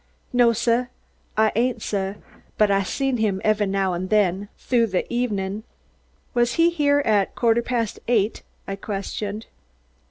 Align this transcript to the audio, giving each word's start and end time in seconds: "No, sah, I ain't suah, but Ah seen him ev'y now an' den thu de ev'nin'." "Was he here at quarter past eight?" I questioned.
"No, 0.33 0.51
sah, 0.51 0.87
I 1.37 1.51
ain't 1.55 1.83
suah, 1.83 2.15
but 2.57 2.71
Ah 2.71 2.81
seen 2.81 3.17
him 3.17 3.39
ev'y 3.45 3.67
now 3.67 3.93
an' 3.93 4.07
den 4.07 4.49
thu 4.57 4.87
de 4.87 5.05
ev'nin'." 5.13 5.61
"Was 6.33 6.53
he 6.53 6.71
here 6.71 7.01
at 7.05 7.35
quarter 7.35 7.61
past 7.61 7.99
eight?" 8.07 8.41
I 8.67 8.77
questioned. 8.77 9.45